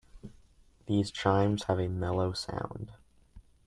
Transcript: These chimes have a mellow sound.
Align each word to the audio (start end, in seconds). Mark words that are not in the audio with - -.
These 0.87 1.11
chimes 1.11 1.65
have 1.65 1.79
a 1.79 1.87
mellow 1.87 2.33
sound. 2.33 2.91